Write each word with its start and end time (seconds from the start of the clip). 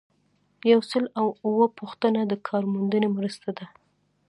یو 0.71 0.81
سل 0.91 1.03
او 1.19 1.27
اووه 1.45 1.67
پوښتنه 1.79 2.21
د 2.25 2.33
کارموندنې 2.47 3.07
مرسته 3.17 3.49
ده. 3.57 3.65